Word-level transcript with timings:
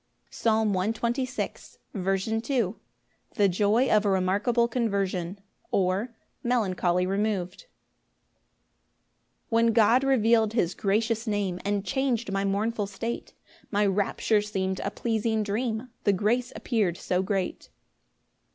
Psalm 0.31 0.73
126:2. 0.73 1.77
C. 2.19 2.33
M. 2.33 2.75
The 3.35 3.47
joy 3.47 3.87
of 3.87 4.03
a 4.03 4.09
remarkable 4.09 4.67
conversion; 4.67 5.37
or, 5.69 6.09
Melancholy 6.41 7.05
removed. 7.05 7.67
1 9.49 9.65
When 9.65 9.73
God 9.73 10.03
reveal'd 10.03 10.53
his 10.53 10.73
gracious 10.73 11.27
Name, 11.27 11.59
And 11.63 11.85
chang'd 11.85 12.31
my 12.33 12.43
mournful 12.43 12.87
state, 12.87 13.35
My 13.69 13.85
rapture 13.85 14.41
seem'd 14.41 14.79
a 14.79 14.89
pleasing 14.89 15.43
dream, 15.43 15.89
The 16.05 16.13
grace 16.13 16.51
appear'd 16.55 16.97
so 16.97 17.21
great. 17.21 17.69